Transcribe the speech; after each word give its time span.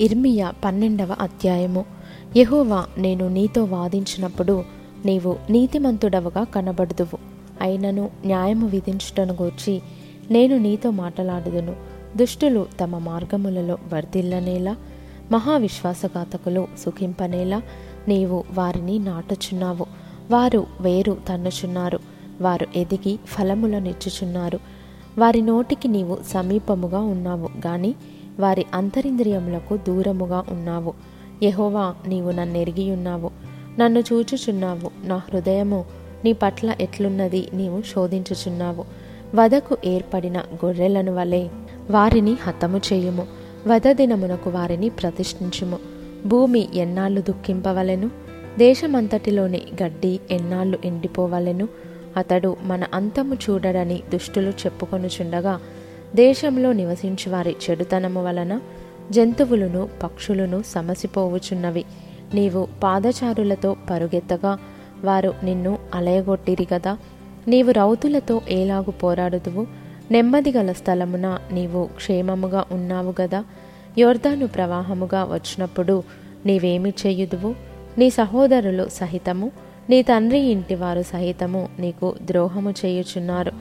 ఇర్మియా 0.00 0.52
పన్నెండవ 0.64 1.16
అధ్యాయము. 1.20 1.84
యహోవా 2.36 2.86
నేను 2.98 3.28
నీతో 3.28 3.64
వాదించినప్పుడు 3.64 4.64
నీవు 5.04 5.36
నీతిమంతుడవుగా 5.50 6.44
కనబడుదువు. 6.44 7.18
అయినను 7.60 8.10
న్యాయము 8.26 8.66
విధించుటను 8.66 9.36
గూర్చి 9.42 9.82
నేను 10.30 10.58
నీతో 10.58 10.90
మాట్లాడుదును. 10.90 11.76
దుష్టులు 12.16 12.66
తమ 12.80 12.98
మార్గములలో 12.98 13.78
వర్ధిల్లనేలా 13.92 14.76
మహావిశ్వాసఘాతకులు 15.32 16.68
సుఖింపనేలా 16.78 17.62
నీవు 18.08 18.44
వారిని 18.54 18.98
నాటుచున్నావు. 18.98 19.86
వారు 20.30 20.66
వేరు 20.80 21.16
తన్నుచున్నారు. 21.28 21.98
వారు 22.40 22.66
ఎదిగి 22.76 23.18
ఫలములనిచ్చుచున్నారు 23.26 24.60
వారి 25.18 25.42
నోటికి 25.42 25.88
నీవు 25.88 26.18
సమీపముగా 26.28 27.00
ఉన్నావు. 27.00 27.48
గాని 27.66 27.94
వారి 28.40 28.66
అంతరింద్రియములకు 28.74 29.76
దూరముగా 29.76 30.44
ఉన్నావు. 30.50 30.94
యహోవా 31.42 31.94
నీవు 32.06 32.30
నన్ను 32.30 32.58
ఎరిగి 32.58 32.92
ఉన్నావు. 32.92 33.30
నన్ను 33.78 34.00
చూచుచున్నావు. 34.00 34.90
నా 35.04 35.16
హృదయము 35.16 35.84
నీ 36.24 36.32
పట్ల 36.32 36.74
ఎట్లున్నది 36.80 37.48
నీవు 37.54 37.82
శోధించుచున్నావు. 37.82 38.84
వదకు 39.34 39.76
ఏర్పడిన 39.84 40.38
గొర్రెలను 40.38 41.14
వలె 41.14 41.48
వారిని 41.90 42.36
హతము 42.42 42.80
చేయుము. 42.92 43.26
వద 43.66 43.92
దినమునకు 43.92 44.50
వారిని 44.50 44.88
ప్రతిష్ఠించుము. 44.88 45.78
భూమి 46.26 46.68
ఎన్నాళ్ళు 46.74 47.20
దుఃఖింపవలెను? 47.20 48.10
దేశమంతటిలోని 48.58 49.62
గడ్డి 49.82 50.20
ఎన్నాళ్ళు 50.30 50.78
ఎండిపోవలెను? 50.84 51.68
అతడు 52.16 52.56
మన 52.62 52.84
అంతము 52.94 53.34
చూడడని 53.34 54.02
దుష్టులు 54.12 54.50
చెప్పుకొనుచుండగా 54.50 55.60
దేశంలో 56.14 56.72
నివసించువారి 56.72 57.56
చెడుతనము 57.70 58.24
వలన 58.24 58.60
జంతువులను 59.10 59.88
పక్షులను 60.02 60.62
సమసిపోవుచున్నవి. 60.66 61.84
నీవు 62.34 62.68
పాదచారులతో 62.82 63.76
పరుగెత్తగా 63.90 64.58
వారు 65.04 65.34
నిన్ను 65.42 65.78
అలయగొట్టిరి 65.94 66.64
కదా 66.64 66.98
నీవు 67.48 67.70
రౌతులతో 67.70 68.40
ఏలాగు 68.50 68.90
పోరాడుదువు. 68.90 69.66
నెమ్మది 70.10 70.52
గల 70.52 70.72
స్థలమున 70.72 71.38
నీవు 71.52 71.84
క్షేమముగా 71.84 72.64
ఉన్నావు 72.72 73.14
గదా. 73.20 73.44
యోర్ధాను 73.98 74.46
ప్రవాహముగా 74.46 75.24
వచ్చినప్పుడు 75.24 76.02
నీవేమి 76.46 76.94
చేయుదువు? 77.06 77.54
నీ 77.98 78.10
సహోదరులు 78.10 78.88
సహితము 78.88 79.50
నీ 79.90 80.02
తండ్రి 80.02 80.38
ఇంటి 80.38 80.74
వారు 80.74 81.02
సహితము 81.02 81.68
నీకు 81.78 82.14
ద్రోహము 82.22 82.74
చేయుచున్నారు. 82.84 83.52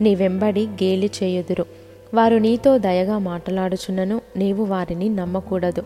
నీ 0.00 0.14
వెంబడి 0.14 0.66
గేలి 0.66 1.10
చేయుదురు. 1.22 1.85
వారు 2.14 2.36
నీతో 2.36 2.78
దయగా 2.78 3.18
మాట్లాడుచున్నను 3.18 4.20
నీవు 4.36 4.64
వారిని 4.64 5.08
నమ్మకూడదు. 5.08 5.82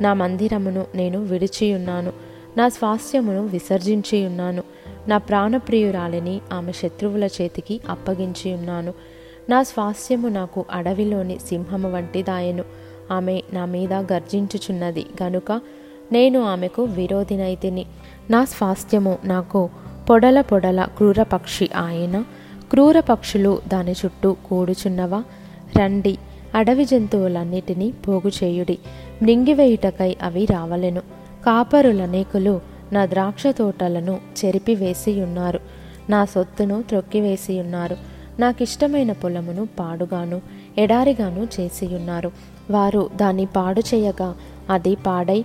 నా 0.00 0.14
మందిరమును 0.14 0.86
నేను 0.94 1.22
విడిచియున్నాను 1.24 2.12
నా 2.56 2.68
స్వాస్థ్యమును 2.68 3.46
విసర్జించియున్నాను 3.46 4.62
నా 5.08 5.18
ప్రాణప్రియురాలిని 5.18 6.40
ఆమె 6.52 6.72
శత్రువుల 6.72 7.24
చేతికి 7.24 7.80
అప్పగించి 7.88 8.54
ఉన్నాను 8.54 8.94
నా 9.50 9.62
స్వాస్థ్యము 9.62 10.28
నాకు 10.28 10.64
అడవిలోని 10.70 11.38
సింహము 11.38 11.92
వంటిదాయను 11.92 12.64
ఆమె 13.12 13.42
నా 13.52 13.64
మీద 13.64 13.92
గర్జించుచున్నది. 13.92 15.06
గనుక 15.22 15.60
నేను 16.12 16.42
ఆమెకు 16.42 16.82
విరోధినైతిని 16.82 17.86
నా 18.30 18.44
స్వాస్థ్యము 18.44 19.18
నాకు 19.24 19.70
పొడల 20.10 20.40
పొడల 20.40 20.84
క్రూర 20.96 21.22
పక్షి 21.22 21.70
ఆయన 21.76 22.24
క్రూర 22.70 23.00
పక్షులు 23.00 23.60
దాని 23.68 23.92
చుట్టూ 23.92 24.32
కూడుచున్నవా? 24.32 25.24
రండి 25.78 26.18
అడవి 26.54 26.84
జంతువులన్నిటినీ 26.84 27.90
పోగు 27.90 28.28
చేయుడి. 28.28 28.78
మృంగివేయుటకై 29.22 30.16
అవి 30.22 30.44
రావలెను. 30.44 31.00
కాపరులనేకులు 31.46 32.60
నా 32.92 33.06
ద్రాక్ష 33.06 33.46
తోటలను 33.46 34.18
చెరిపివేసి 34.44 35.22
ఉన్నారు 35.22 35.60
నా 36.10 36.24
సొత్తును 36.24 36.82
త్రొక్కివేసి 36.82 37.60
ఉన్నారు 37.60 37.96
నాకిష్టమైన 38.38 39.12
పొలమును 39.12 39.68
పాడుగాను 39.78 40.40
ఎడారిగాను 40.78 41.48
చేసియున్నారు. 41.60 42.32
వారు 42.70 43.10
దాన్ని 43.16 43.46
పాడు 43.46 43.82
చేయగా 43.94 44.34
అది 44.70 44.94
పాడై 44.94 45.44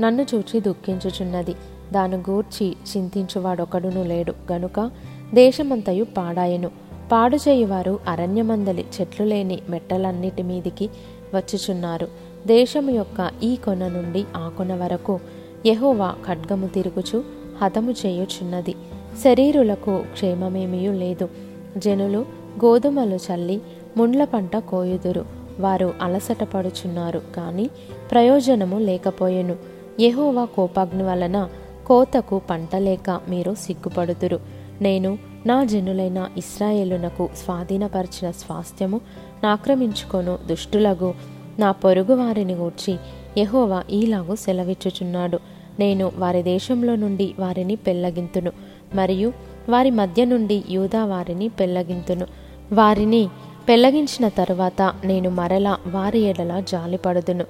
నన్ను 0.00 0.26
చూచి 0.34 0.60
దుఃఖించుచున్నది. 0.60 1.54
దాని 1.92 2.16
గూర్చి 2.16 2.76
చింతించువాడొకడును 2.96 4.02
లేడు. 4.04 4.34
గనుక 4.52 4.90
దేశమంతయు 5.34 6.04
పాడాయను. 6.04 6.70
పాడు 7.12 7.36
చేయువారు 7.36 8.00
అరణ్యమందలి 8.08 8.84
చెట్లు 9.00 9.26
లేని 9.26 9.58
మెట్టలన్నిటి 9.70 10.42
మీదికి 10.42 10.90
వచ్చుచున్నారు. 11.34 12.08
దేశము 12.46 12.90
యొక్క 12.90 13.30
ఈ 13.42 13.56
కొన 13.56 13.88
నుండి 13.88 14.24
ఆ 14.36 14.48
కొన 14.48 14.74
వరకు 14.74 15.20
యహోవా 15.66 16.14
ఖడ్గము 16.26 16.66
తిరుగుచు 16.66 17.24
హతము 17.62 17.94
చేయుచున్నది. 18.06 18.74
శరీరులకు 19.24 20.02
క్షేమమేమీ 20.12 20.88
లేదు. 20.88 21.28
జనులు 21.76 22.18
గోధుమలు 22.64 23.16
చల్లి 23.16 23.62
ముండ్ల 23.96 24.24
పంట 24.24 24.56
కోయుదురు. 24.56 25.24
వారు 25.60 25.94
అలసట 26.02 26.44
పడుచున్నారు 26.44 27.22
కానీ 27.36 27.70
ప్రయోజనము 28.10 28.78
లేకపోయెను. 28.78 29.56
యహోవా 30.00 30.44
కోపాగ్ని 30.44 31.02
వలన 31.02 31.48
కోతకు 31.86 32.40
పంట 32.50 32.76
లేక 32.76 33.20
మీరు 33.28 33.54
సిగ్గుపడుదురు. 33.54 34.40
నేను 34.80 35.18
నా 35.46 35.64
జనులైన 35.64 36.30
ఇస్రాయేలునకు 36.36 37.28
స్వాధీనపరిచిన 37.36 38.30
స్వాస్థ్యము 38.30 39.00
నాక్రమించుకొను 39.44 40.38
దుష్టులగు 40.46 41.14
నా 41.58 41.72
పొరుగు 41.72 42.14
వారిని 42.14 42.54
గూర్చి 42.54 42.96
యహోవా 43.38 43.84
ఈలాగు 43.90 44.34
సెలవిచ్చుచున్నాడు. 44.34 45.38
నేను 45.78 46.12
వారి 46.16 46.42
దేశంలో 46.42 46.96
నుండి 46.96 47.34
వారిని 47.38 47.76
పెళ్ళగింతును 47.76 48.52
మరియు 48.94 49.32
వారి 49.68 49.90
మధ్య 49.90 50.24
నుండి 50.24 50.64
యూదా 50.70 51.04
వారిని 51.04 51.48
పెళ్ళగింతును. 51.48 52.26
వారిని 52.72 53.28
పెళ్ళగించిన 53.68 54.28
తరువాత 54.28 54.94
నేను 55.04 55.30
మరలా 55.30 55.78
వారి 55.86 56.18
ఎడల 56.18 56.60
జాలిపడుదును. 56.60 57.44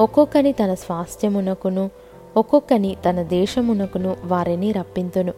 ఒక్కొక్కని 0.00 0.52
తన 0.52 0.74
స్వాస్థ్యమునకును 0.74 1.90
ఒక్కొక్కని 2.36 2.96
తన 3.08 3.22
దేశమునకును 3.22 4.16
వారిని 4.24 4.72
రప్పింతును. 4.72 5.32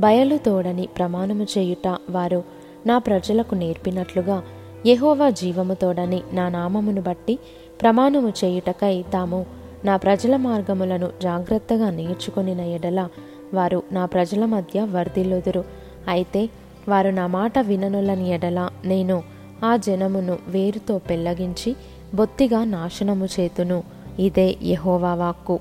బయలు 0.00 0.36
తోడని 0.36 0.86
ప్రమాణము 0.86 1.46
చేయుట 1.58 1.96
వారు 2.10 2.44
నా 2.86 2.98
ప్రజలకు 2.98 3.54
నేర్పినట్లుగా 3.54 4.42
యహోవా 4.86 5.30
జీవము 5.30 5.74
తోడని 5.74 6.22
నా 6.32 6.48
నామమును 6.48 7.02
బట్టి 7.02 7.38
ప్రమాణము 7.82 8.32
చేయుటకై 8.44 9.04
తాము 9.12 9.46
నా 9.84 9.96
ప్రజల 9.96 10.36
మార్గములను 10.36 11.08
జాగ్రత్తగా 11.22 11.90
నేర్చుకొనిన 11.90 12.60
ఎడల 12.60 13.08
వారు 13.54 13.82
నా 13.92 14.04
ప్రజల 14.06 14.44
మధ్య 14.44 14.80
వర్ధిల్లుదురు. 14.80 15.64
అయితే 16.08 16.48
వారు 16.88 17.08
నా 17.08 17.26
మాట 17.26 17.58
విననులని 17.58 18.30
ఎడల 18.30 18.68
నేను 18.84 19.22
ఆ 19.64 19.76
జనమును 19.76 20.38
వేరుతో 20.48 20.98
పెళ్ళగించి 20.98 21.76
బొత్తిగా 22.14 22.64
నాశనము 22.64 23.24
చేతును. 23.24 23.82
ఇదే 24.18 24.56
యహోవా 24.62 25.14
వాక్కు. 25.14 25.58